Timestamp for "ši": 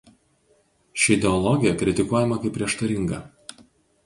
1.01-1.13